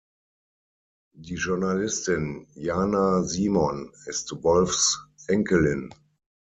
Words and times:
Die 1.15 1.35
Journalistin 1.35 2.47
Jana 2.55 3.21
Simon 3.21 3.91
ist 4.07 4.33
Wolfs 4.41 5.05
Enkelin. 5.27 5.93